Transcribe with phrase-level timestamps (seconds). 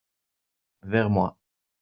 [0.81, 1.37] Vers moi.